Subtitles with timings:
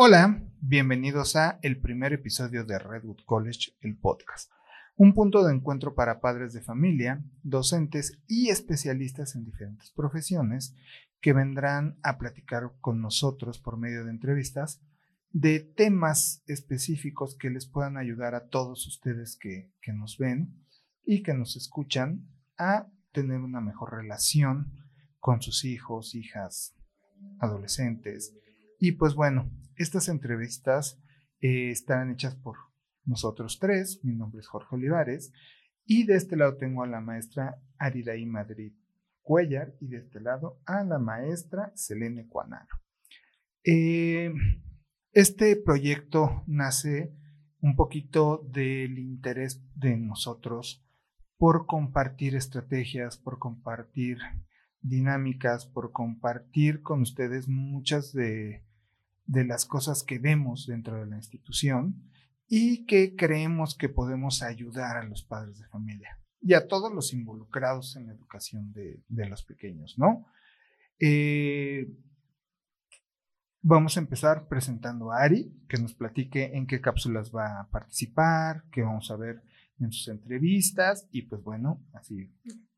[0.00, 4.48] Hola, bienvenidos a el primer episodio de Redwood College, el podcast.
[4.94, 10.76] Un punto de encuentro para padres de familia, docentes y especialistas en diferentes profesiones
[11.20, 14.80] que vendrán a platicar con nosotros por medio de entrevistas
[15.32, 20.64] de temas específicos que les puedan ayudar a todos ustedes que, que nos ven
[21.04, 22.24] y que nos escuchan
[22.56, 24.70] a tener una mejor relación
[25.18, 26.76] con sus hijos, hijas,
[27.40, 28.32] adolescentes.
[28.78, 31.02] Y pues bueno, estas entrevistas
[31.40, 32.56] eh, están hechas por
[33.04, 34.00] nosotros tres.
[34.04, 35.32] Mi nombre es Jorge Olivares.
[35.84, 38.72] Y de este lado tengo a la maestra Aridaí Madrid
[39.22, 42.76] Cuellar y de este lado a la maestra Selene Cuanaro.
[43.64, 44.32] Eh,
[45.12, 47.12] este proyecto nace
[47.60, 50.84] un poquito del interés de nosotros
[51.36, 54.18] por compartir estrategias, por compartir
[54.80, 58.67] dinámicas, por compartir con ustedes muchas de,
[59.28, 62.02] las cosas que vemos dentro de la institución
[62.48, 67.12] y que creemos que podemos ayudar a los padres de familia y a todos los
[67.12, 70.26] involucrados en la educación de, los pequeños, ¿no?
[70.98, 71.88] Eh,
[73.60, 78.64] vamos a empezar presentando a Ari, que nos platique en qué cápsulas va a participar,
[78.72, 79.42] qué vamos a ver
[79.80, 82.32] en sus entrevistas y pues bueno, así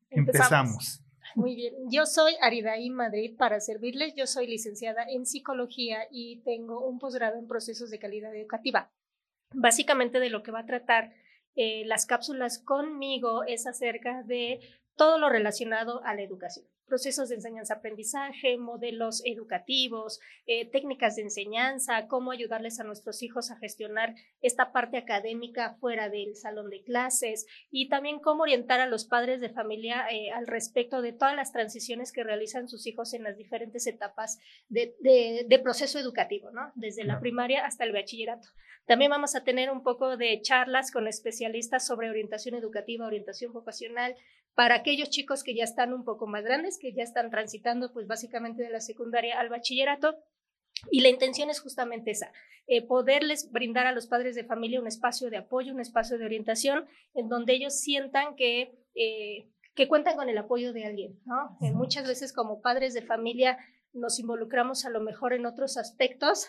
[0.09, 1.03] empezamos.
[1.35, 4.13] Muy bien, yo soy Aridaí Madrid para servirles.
[4.15, 8.91] Yo soy licenciada en psicología y tengo un posgrado en procesos de calidad educativa.
[9.53, 11.13] Básicamente de lo que va a tratar
[11.55, 14.59] eh, las cápsulas conmigo es acerca de
[14.95, 22.09] todo lo relacionado a la educación procesos de enseñanza-aprendizaje, modelos educativos, eh, técnicas de enseñanza,
[22.09, 27.45] cómo ayudarles a nuestros hijos a gestionar esta parte académica fuera del salón de clases
[27.71, 31.53] y también cómo orientar a los padres de familia eh, al respecto de todas las
[31.53, 36.73] transiciones que realizan sus hijos en las diferentes etapas de, de proceso educativo, ¿no?
[36.75, 38.49] desde la primaria hasta el bachillerato.
[38.85, 44.15] También vamos a tener un poco de charlas con especialistas sobre orientación educativa, orientación vocacional,
[44.55, 48.07] para aquellos chicos que ya están un poco más grandes, que ya están transitando pues
[48.07, 50.17] básicamente de la secundaria al bachillerato.
[50.89, 52.31] Y la intención es justamente esa,
[52.67, 56.25] eh, poderles brindar a los padres de familia un espacio de apoyo, un espacio de
[56.25, 61.19] orientación en donde ellos sientan que, eh, que cuentan con el apoyo de alguien.
[61.25, 61.57] ¿no?
[61.61, 63.57] Eh, muchas veces como padres de familia
[63.93, 66.47] nos involucramos a lo mejor en otros aspectos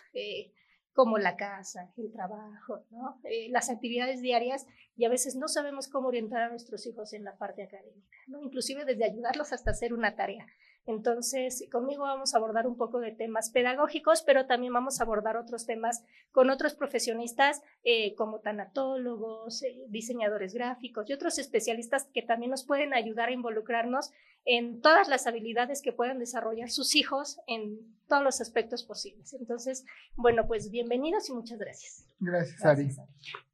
[0.92, 3.19] como la casa, el trabajo, ¿no?
[3.25, 4.66] Eh, las actividades diarias
[4.97, 8.42] y a veces no sabemos cómo orientar a nuestros hijos en la parte académica, ¿no?
[8.42, 10.47] inclusive desde ayudarlos hasta hacer una tarea.
[10.84, 15.37] Entonces, conmigo vamos a abordar un poco de temas pedagógicos, pero también vamos a abordar
[15.37, 22.22] otros temas con otros profesionistas eh, como tanatólogos, eh, diseñadores gráficos y otros especialistas que
[22.22, 24.10] también nos pueden ayudar a involucrarnos
[24.44, 27.78] en todas las habilidades que puedan desarrollar sus hijos en
[28.09, 29.32] todos los aspectos posibles.
[29.34, 29.84] Entonces,
[30.16, 32.04] bueno, pues bienvenidos y muchas gracias.
[32.19, 32.88] Gracias, Ari.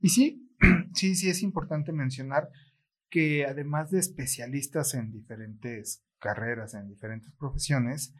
[0.01, 0.49] Y sí,
[0.95, 2.49] sí, sí es importante mencionar
[3.11, 8.15] que además de especialistas en diferentes carreras, en diferentes profesiones,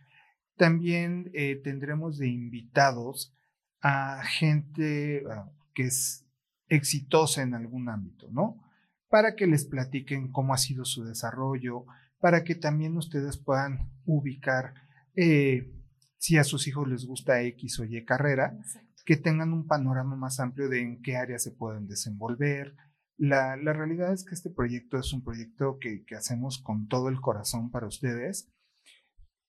[0.57, 3.35] también eh, tendremos de invitados
[3.81, 6.27] a gente ah, que es
[6.69, 8.63] exitosa en algún ámbito, ¿no?
[9.09, 11.85] Para que les platiquen cómo ha sido su desarrollo,
[12.21, 14.75] para que también ustedes puedan ubicar
[15.15, 15.73] eh,
[16.19, 18.59] si a sus hijos les gusta X o Y carrera,
[19.07, 22.75] que tengan un panorama más amplio de en qué áreas se pueden desenvolver.
[23.19, 27.21] La, realidad es que este proyecto es un proyecto que, que hacemos con todo el
[27.21, 28.51] corazón para ustedes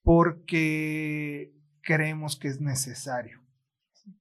[0.04, 3.42] porque creemos que es necesario.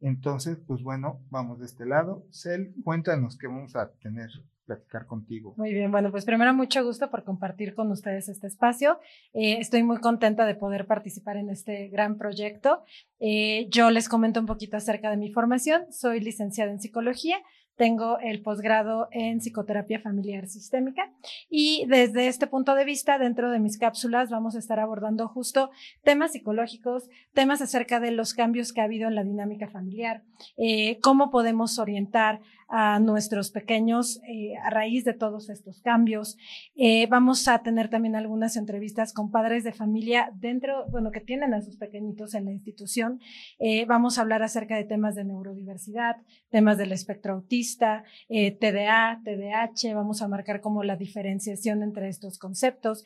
[0.01, 2.27] Entonces, pues bueno, vamos de este lado.
[2.31, 4.29] Cel, cuéntanos qué vamos a tener
[4.69, 5.55] platicar contigo.
[5.57, 9.01] Muy bien, bueno, pues primero mucho gusto por compartir con ustedes este espacio.
[9.33, 12.85] Eh, estoy muy contenta de poder participar en este gran proyecto.
[13.19, 15.91] Eh, yo les comento un poquito acerca de mi formación.
[15.91, 17.39] Soy licenciada en psicología,
[17.79, 21.11] tengo el posgrado en psicoterapia familiar sistémica
[21.49, 25.71] y desde este punto de vista, dentro de mis cápsulas vamos a estar abordando justo
[26.03, 30.25] temas psicológicos, temas acerca de los cambios que ha habido en la dinámica familiar,
[30.59, 36.37] eh, cómo podemos orientar a nuestros pequeños eh, a raíz de todos estos cambios.
[36.77, 41.55] Eh, vamos a tener también algunas entrevistas con padres de familia dentro, bueno, que tienen
[41.55, 43.21] a sus pequeñitos en la institución.
[43.59, 46.17] Eh, vamos a hablar acerca de temas de neurodiversidad,
[46.51, 53.05] temas del espectro autista, TDA, TDAH, vamos a marcar como la diferenciación entre estos conceptos.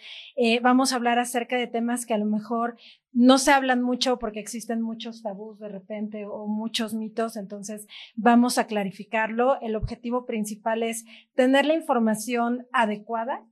[0.63, 2.77] vamos a hablar acerca de temas que a lo mejor
[3.13, 8.59] no se hablan mucho porque existen muchos tabús de repente o muchos mitos, entonces vamos
[8.59, 9.61] a clarificarlo.
[9.61, 11.05] El objetivo principal es
[11.35, 13.47] tener la información adecuada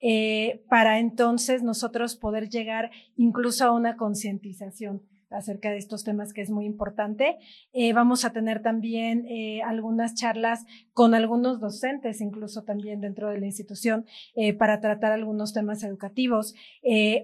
[0.00, 5.02] eh, para entonces nosotros poder llegar incluso a una concientización
[5.36, 7.38] acerca de estos temas que es muy importante.
[7.72, 13.38] Eh, vamos a tener también eh, algunas charlas con algunos docentes, incluso también dentro de
[13.38, 16.54] la institución, eh, para tratar algunos temas educativos,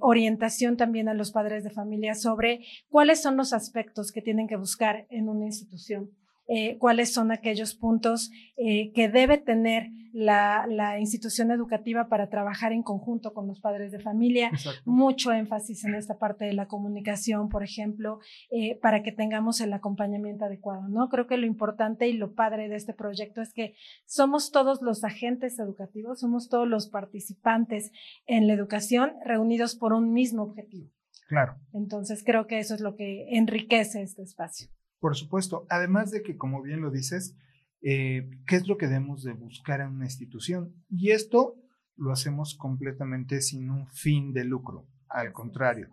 [0.00, 4.56] orientación también a los padres de familia sobre cuáles son los aspectos que tienen que
[4.56, 6.10] buscar en una institución.
[6.52, 12.82] Eh, cuáles son aquellos puntos eh, que debe tener la, institución educativa para trabajar en
[12.82, 14.50] conjunto con los padres de familia.
[14.84, 18.18] Mucho énfasis en esta parte de la comunicación, por ejemplo,
[18.50, 20.88] eh, para que tengamos el acompañamiento adecuado.
[20.88, 21.08] ¿no?
[21.08, 23.74] Creo que lo importante y lo padre de este proyecto es que
[24.04, 27.92] somos todos los agentes educativos, somos todos los participantes
[28.26, 30.90] en la educación reunidos por un mismo objetivo.
[31.28, 31.54] Claro.
[31.72, 34.68] Entonces creo que eso es lo que enriquece este espacio.
[35.00, 37.34] Por supuesto, además de que, como bien lo dices,
[37.82, 40.74] eh, ¿qué es lo que debemos de buscar en una institución?
[40.90, 41.56] Y esto
[41.96, 45.88] lo hacemos completamente sin un fin de lucro, al contrario.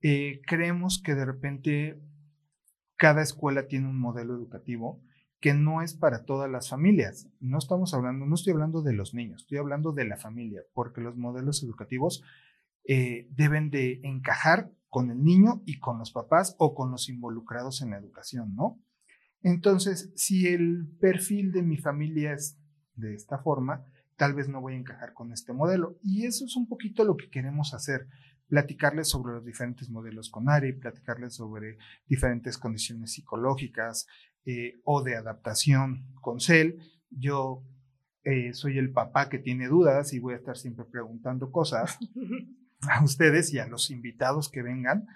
[0.00, 2.00] Eh, creemos que de repente
[2.96, 5.02] cada escuela tiene un modelo educativo
[5.40, 7.28] que no es para todas las familias.
[7.40, 11.02] No estamos hablando, no estoy hablando de los niños, estoy hablando de la familia, porque
[11.02, 12.22] los modelos educativos
[12.88, 17.82] eh, deben de encajar con el niño y con los papás o con los involucrados
[17.82, 18.80] en la educación, ¿no?
[19.42, 22.58] Entonces, si el perfil de mi familia es
[22.94, 23.84] de esta forma,
[24.16, 25.98] tal vez no voy a encajar con este modelo.
[26.02, 28.08] Y eso es un poquito lo que queremos hacer,
[28.48, 34.06] platicarles sobre los diferentes modelos con ARI, platicarles sobre diferentes condiciones psicológicas
[34.44, 36.78] eh, o de adaptación con CEL.
[37.10, 37.62] Yo
[38.24, 41.98] eh, soy el papá que tiene dudas y voy a estar siempre preguntando cosas.
[42.82, 45.06] a ustedes y a los invitados que vengan,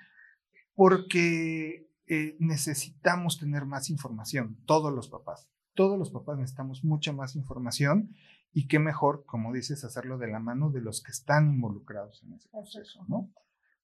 [0.74, 5.48] porque eh, necesitamos tener más información, todos los papás.
[5.74, 8.14] Todos los papás necesitamos mucha más información
[8.52, 12.34] y qué mejor, como dices, hacerlo de la mano de los que están involucrados en
[12.34, 13.30] ese proceso, ¿no?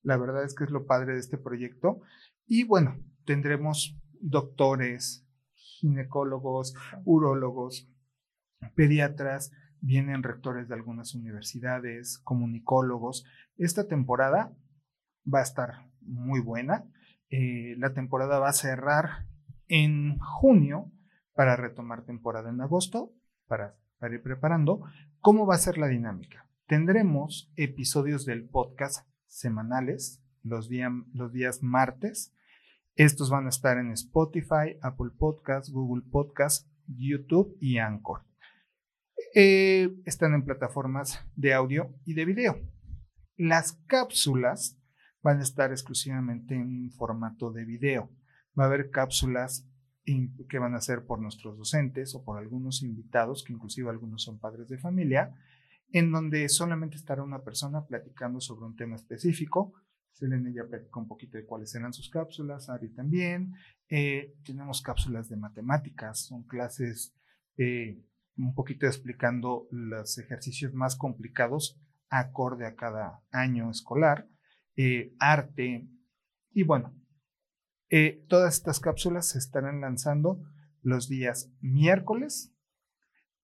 [0.02, 2.00] La verdad es que es lo padre de este proyecto.
[2.46, 6.74] Y bueno, tendremos doctores, ginecólogos,
[7.04, 7.88] urólogos,
[8.74, 9.52] pediatras,
[9.86, 13.24] vienen rectores de algunas universidades, comunicólogos.
[13.56, 14.52] Esta temporada
[15.32, 16.84] va a estar muy buena.
[17.30, 19.26] Eh, la temporada va a cerrar
[19.68, 20.90] en junio
[21.34, 23.12] para retomar temporada en agosto,
[23.46, 23.76] para,
[24.10, 24.82] ir preparando.
[25.20, 26.48] ¿Cómo va a ser la dinámica?
[26.66, 30.68] Tendremos episodios del podcast semanales los,
[31.12, 32.34] los días martes.
[32.96, 38.22] Estos van a estar en Spotify, Apple Podcasts, Google Podcasts, YouTube y Anchor.
[39.38, 42.58] Eh, están en plataformas de audio y de video.
[43.36, 44.80] Las cápsulas
[45.20, 48.10] van a estar exclusivamente en formato de video.
[48.58, 49.68] Va a haber cápsulas
[50.48, 54.38] que van a ser por nuestros docentes o por algunos invitados, que inclusive algunos son
[54.38, 55.34] padres de familia,
[55.92, 59.74] en donde solamente estará una persona platicando sobre un tema específico.
[60.12, 63.52] Selene ya platicó un poquito de cuáles serán sus cápsulas, Ari también.
[63.90, 67.14] Eh, tenemos cápsulas de matemáticas, son clases
[67.58, 68.02] eh,
[68.36, 74.28] un poquito explicando los ejercicios más complicados acorde a cada año escolar,
[74.76, 75.88] eh, arte
[76.52, 76.94] y bueno,
[77.88, 80.42] eh, todas estas cápsulas se estarán lanzando
[80.82, 82.52] los días miércoles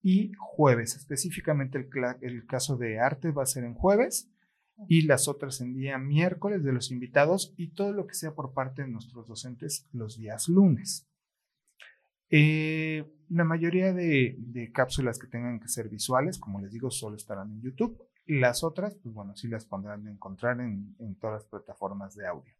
[0.02, 0.96] y jueves.
[0.96, 1.88] Específicamente el,
[2.20, 4.30] el, caso de arte va a ser en jueves
[4.88, 8.52] y las otras en día miércoles de los invitados y todo lo que sea por
[8.52, 11.08] parte de nuestros docentes los días lunes.
[12.34, 17.50] Eh, la mayoría de, cápsulas que tengan que ser visuales, como les digo, solo estarán
[17.52, 18.02] en YouTube.
[18.26, 22.54] Las otras, pues bueno, sí las pondrán a encontrar en, todas las plataformas de audio.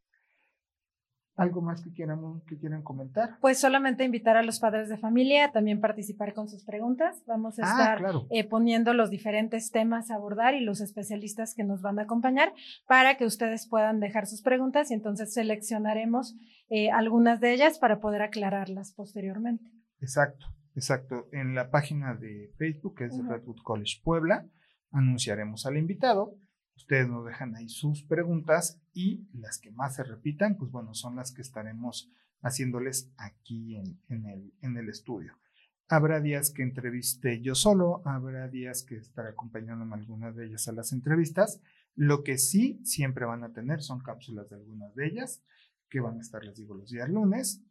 [1.37, 3.39] ¿Algo más que quieran, que quieran comentar?
[3.41, 7.23] Pues solamente invitar a los padres de familia a también participar con sus preguntas.
[7.27, 11.65] Vamos a ah, estar eh, poniendo los diferentes temas a abordar y los especialistas que
[11.65, 12.53] nos van a acompañar
[12.87, 16.37] para que ustedes puedan dejar sus preguntas y entonces seleccionaremos
[16.69, 19.65] eh, algunas de ellas para poder aclararlas posteriormente.
[20.01, 20.47] Exacto.
[20.75, 24.47] Exacto, en la página de Facebook, que es Redwood College Puebla,
[24.91, 26.35] anunciaremos al invitado.
[26.76, 31.17] Ustedes nos dejan ahí sus preguntas y las que más se repitan, pues bueno, son
[31.17, 32.11] las que estaremos
[32.43, 35.38] haciéndoles aquí en, el, en el estudio.
[35.88, 40.73] Habrá días que entreviste yo solo, habrá días que estaré acompañándome algunas de ellas a
[40.73, 41.61] las entrevistas.
[41.95, 45.43] Lo que sí siempre van a tener son cápsulas de algunas de ellas,
[45.91, 47.62] que van a estar, les digo, los días lunes.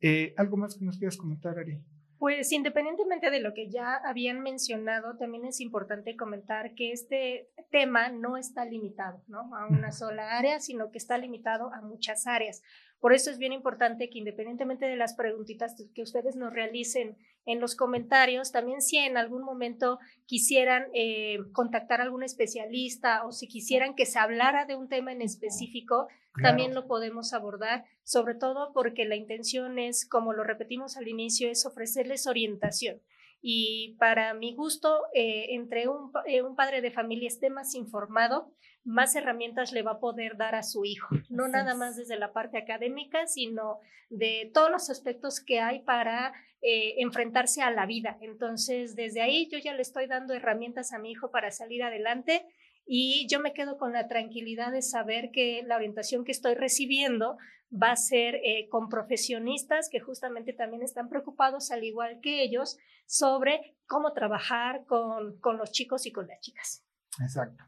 [0.00, 1.80] Eh, ¿Algo más que nos quieras comentar, Ari?
[2.18, 8.08] Pues independientemente de lo que ya habían mencionado, también es importante comentar que este tema
[8.08, 9.54] no está limitado ¿no?
[9.54, 12.62] a una sola área, sino que está limitado a muchas áreas.
[13.00, 17.60] Por eso es bien importante que independientemente de las preguntitas que ustedes nos realicen en
[17.60, 23.46] los comentarios, también si en algún momento quisieran eh, contactar a algún especialista o si
[23.46, 26.08] quisieran que se hablara de un tema en específico,
[26.42, 31.50] también lo podemos abordar, sobre todo porque la intención es, como lo repetimos al inicio,
[31.50, 33.00] es ofrecerles orientación.
[33.40, 38.52] Y para mi gusto, eh, entre un, eh, un padre de familia esté más informado,
[38.88, 42.32] más herramientas le va a poder dar a su hijo, no nada más desde la
[42.32, 48.16] parte académica, sino de todos los aspectos que hay para eh, enfrentarse a la vida.
[48.22, 52.46] Entonces, desde ahí yo ya le estoy dando herramientas a mi hijo para salir adelante
[52.86, 57.36] y yo me quedo con la tranquilidad de saber que la orientación que estoy recibiendo
[57.70, 62.78] va a ser eh, con profesionistas que justamente también están preocupados, al igual que ellos,
[63.04, 66.82] sobre cómo trabajar con, con los chicos y con las chicas.
[67.20, 67.62] Exacto.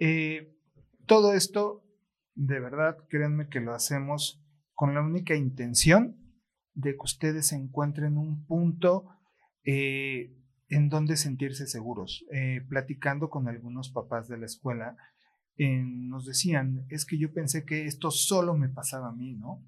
[0.00, 0.56] Eh,
[1.06, 1.84] todo esto,
[2.34, 4.42] de verdad, créanme que lo hacemos
[4.74, 6.16] con la única intención
[6.72, 9.10] de que ustedes encuentren un punto
[9.64, 10.34] eh,
[10.68, 12.24] en donde sentirse seguros.
[12.32, 14.96] Eh, platicando con algunos papás de la escuela,
[15.58, 19.62] nos decían, es que yo pensé que esto solo me pasaba a mí, ¿no?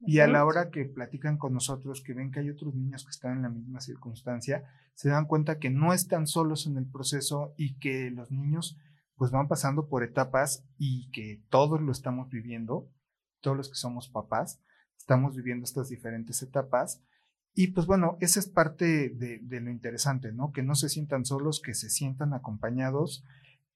[0.00, 3.10] Y a la hora que platican con nosotros, que ven que hay otros niños que
[3.10, 4.64] están en la misma circunstancia,
[4.94, 8.78] se dan cuenta que no están solos en el proceso y que los niños
[9.16, 12.90] pues van pasando por etapas y que todos lo estamos viviendo,
[13.40, 14.60] todos los que somos papás,
[14.96, 17.02] estamos viviendo estas diferentes etapas.
[17.54, 20.50] Y pues bueno, esa es parte de, lo interesante, ¿no?
[20.50, 23.24] Que no se sientan solos, que se sientan acompañados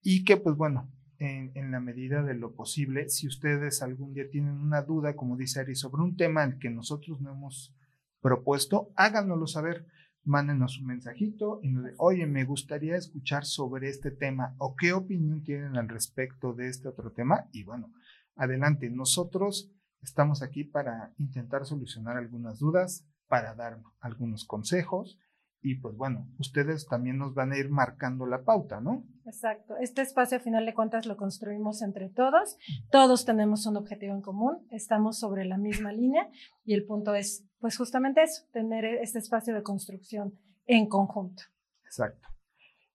[0.03, 4.55] y que pues bueno, en, la medida de lo posible, si ustedes algún día tienen
[4.55, 7.75] una duda, como dice Ari, sobre un tema que nosotros no hemos
[8.21, 9.87] propuesto, háganoslo saber
[10.25, 14.93] mándenos un mensajito y nos digan, oye, me gustaría escuchar sobre este tema o qué
[14.93, 17.49] opinión tienen al respecto de este otro tema.
[17.53, 17.93] Y bueno,
[18.37, 19.73] adelante, nosotros
[20.03, 25.19] estamos aquí para intentar solucionar algunas dudas, para dar algunos consejos
[25.61, 29.05] y pues bueno, ustedes también nos van a ir marcando la pauta, ¿no?
[29.25, 29.77] Exacto.
[29.81, 32.57] Este espacio, a final de cuentas, lo construimos entre todos.
[32.91, 36.29] Todos tenemos un objetivo en común, estamos sobre la misma línea
[36.65, 40.35] y el punto es, pues justamente eso, tener este espacio de construcción
[40.67, 41.43] en conjunto.
[41.85, 42.29] Exacto.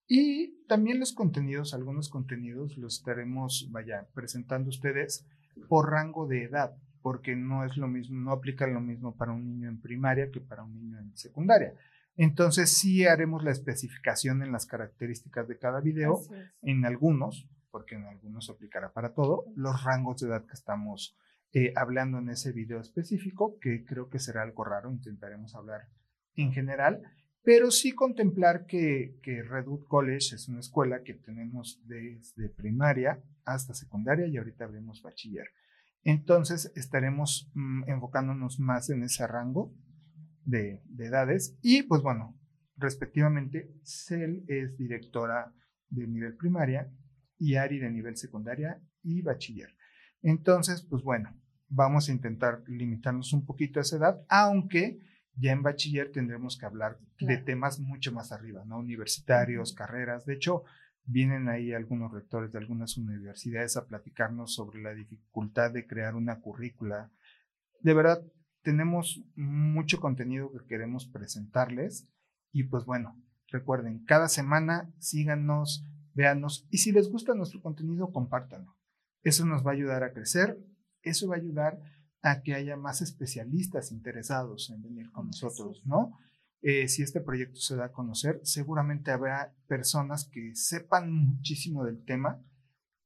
[0.08, 5.26] Y también los contenidos, algunos contenidos los estaremos, vaya, presentando ustedes
[5.68, 9.46] por rango de edad, porque no es lo mismo, no aplica lo mismo para un
[9.46, 11.74] niño en primaria que para un niño en secundaria.
[12.16, 16.22] Entonces sí haremos la especificación en las características de cada video,
[16.62, 21.18] en algunos, porque en algunos aplicará para todo, los rangos de edad que estamos
[21.54, 25.88] eh, hablando en ese video específico, que creo que será algo raro, intentaremos hablar
[26.36, 27.02] en general,
[27.44, 34.28] pero sí contemplar que, Redwood College es una escuela que tenemos desde primaria hasta secundaria
[34.28, 35.48] y ahorita vemos bachiller.
[36.04, 39.76] Entonces estaremos mm, enfocándonos más en ese rango
[40.46, 41.58] de, edades.
[41.62, 42.36] Y pues bueno,
[42.78, 45.54] respectivamente, Cel es directora
[45.90, 46.92] de nivel primaria
[47.38, 49.76] y Ari de nivel secundaria y bachiller.
[50.22, 51.38] Entonces, pues bueno,
[51.74, 55.00] vamos a intentar limitarnos un poquito a esa edad, aunque
[55.36, 58.78] ya en bachiller tendremos que hablar de temas mucho más arriba, ¿no?
[58.78, 60.26] Universitarios, carreras.
[60.26, 60.64] De hecho,
[61.06, 66.40] vienen ahí algunos rectores de algunas universidades a platicarnos sobre la dificultad de crear una
[66.40, 67.12] currícula.
[67.82, 68.24] De verdad,
[68.62, 72.08] tenemos mucho contenido que queremos presentarles
[72.52, 78.76] y pues bueno, recuerden, cada semana síganos, véanos y si les gusta nuestro contenido, compártanlo.
[79.24, 80.60] Eso nos va a ayudar a crecer,
[81.04, 81.80] eso va a ayudar
[82.22, 86.18] a que haya más especialistas interesados en venir con nosotros, ¿no?
[86.62, 92.04] Eh, si este proyecto se da a conocer, seguramente habrá personas que sepan muchísimo del
[92.06, 92.42] tema,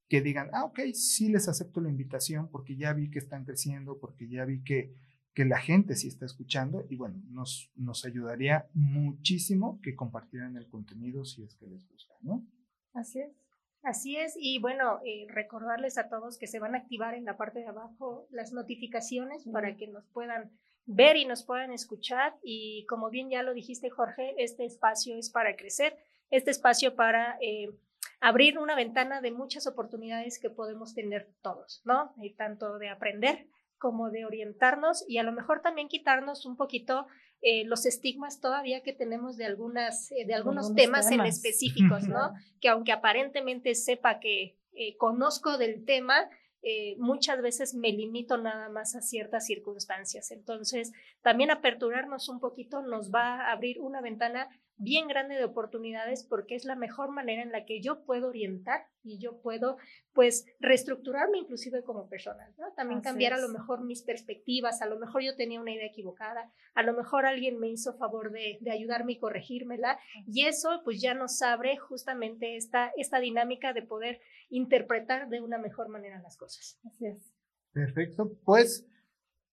[0.08, 4.00] que digan, ah, ok, sí les acepto la invitación porque ya vi que están creciendo,
[4.00, 4.94] porque ya vi que
[5.38, 10.68] que la gente sí está escuchando y bueno, nos, nos ayudaría muchísimo que compartieran el
[10.68, 12.44] contenido si es que les gusta, ¿no?
[12.96, 13.47] Así es.
[13.88, 17.38] Así es, y bueno, eh, recordarles a todos que se van a activar en la
[17.38, 20.52] parte de abajo las notificaciones para que nos puedan
[20.86, 22.36] ver y nos puedan escuchar.
[22.44, 25.96] Y como bien ya lo dijiste, Jorge, este espacio es para crecer,
[26.32, 27.70] este espacio para eh,
[28.20, 32.14] abrir una ventana de muchas oportunidades que podemos tener todos, ¿no?
[32.22, 37.08] Y tanto de aprender como de orientarnos y a lo mejor también quitarnos un poquito
[37.42, 42.34] eh, los estigmas todavía que tenemos de algunas eh, de algunos, temas, en específicos, ¿no?
[42.60, 46.30] que aunque aparentemente sepa que eh, conozco del tema,
[46.98, 50.32] muchas veces me limito nada más a ciertas circunstancias.
[50.32, 50.92] Entonces,
[51.22, 56.56] también aperturarnos un poquito nos va a abrir una ventana bien grande de oportunidades porque
[56.56, 59.78] es la mejor manera en la que yo puedo orientar y yo puedo
[60.14, 62.72] pues reestructurarme inclusive como persona, ¿no?
[62.74, 66.52] También cambiar a lo mejor mis perspectivas, a lo mejor yo tenía una idea equivocada,
[66.76, 71.02] a lo mejor alguien me hizo favor de, de ayudarme y corregírmela y eso pues
[71.02, 76.38] ya nos abre justamente esta, esta dinámica de poder interpretar de una mejor manera las
[76.38, 76.80] cosas.
[76.86, 77.34] Así es.
[77.74, 78.88] Perfecto, pues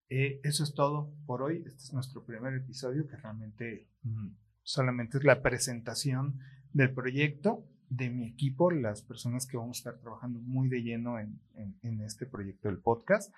[0.08, 1.64] eh, eso es todo por hoy.
[1.66, 4.28] Este es nuestro primer episodio que realmente mm,
[4.64, 6.40] solamente es la presentación
[6.72, 11.18] del proyecto de mi equipo, las personas que vamos a estar trabajando muy de lleno
[11.18, 11.38] en,
[11.82, 13.32] en, este proyecto del podcast.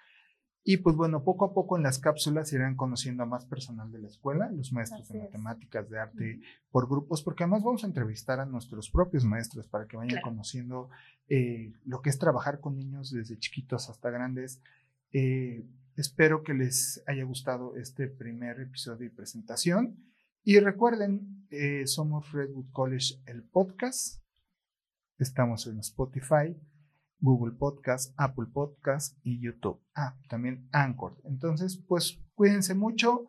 [0.65, 4.01] Y pues bueno, poco a poco en las cápsulas irán conociendo a más personal de
[4.01, 6.41] la escuela, los maestros de matemáticas, de arte,
[6.73, 10.91] por grupos, porque además vamos a entrevistar a nuestros propios maestros para que vayan conociendo
[11.29, 14.61] eh, lo que es trabajar con niños desde chiquitos hasta grandes.
[15.13, 15.65] Eh,
[15.97, 19.97] espero que les haya gustado este primer episodio y presentación.
[20.49, 24.23] Y recuerden, eh, somos Redwood College el podcast.
[25.19, 26.57] Estamos en Spotify,
[27.19, 29.83] Google Podcast, Apple Podcast y YouTube.
[29.97, 31.21] Ah, también Anchor.
[31.25, 33.27] Entonces, pues cuídense mucho.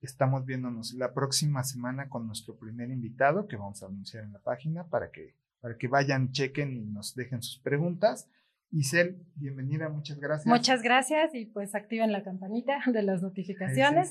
[0.00, 4.38] Estamos viéndonos la próxima semana con nuestro primer invitado que vamos a anunciar en la
[4.38, 8.28] página para que, para que vayan, chequen y nos dejen sus preguntas.
[8.72, 10.46] Isel, bienvenida, muchas gracias.
[10.46, 14.10] Muchas gracias y pues activen la campanita de las notificaciones.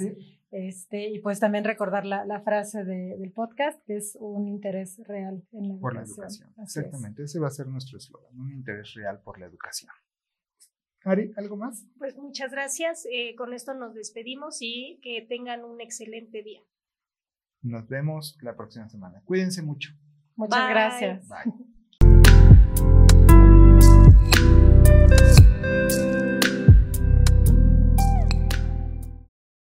[0.52, 5.00] Este, y pues también recordar la, la frase de, del podcast, que es un interés
[5.08, 5.80] real en la educación.
[5.80, 7.24] Por la educación, exactamente.
[7.24, 9.92] Ese va a ser nuestro eslogan, un interés real por la educación.
[11.06, 11.86] Ari, ¿algo más?
[11.98, 13.08] Pues muchas gracias.
[13.12, 16.62] Eh, con esto nos despedimos y que tengan un excelente día.
[17.62, 19.22] Nos vemos la próxima semana.
[19.24, 19.92] Cuídense mucho.
[20.36, 21.28] Muchas gracias.
[21.30, 21.79] Bye.
[25.70, 26.09] Thank you.